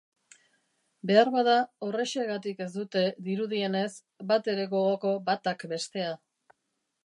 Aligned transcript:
Beharbada, 1.09 1.57
horrexegatik 1.89 2.65
ez 2.67 2.69
dute, 2.77 3.05
dirudienez, 3.29 3.87
batere 4.35 4.67
gogoko 4.75 5.15
batak 5.31 5.71
bestea. 5.77 6.21